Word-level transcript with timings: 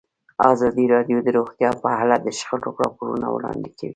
ازادي 0.51 0.85
راډیو 0.93 1.17
د 1.23 1.27
روغتیا 1.37 1.69
په 1.83 1.89
اړه 2.01 2.15
د 2.19 2.27
شخړو 2.39 2.71
راپورونه 2.83 3.27
وړاندې 3.29 3.69
کړي. 3.77 3.89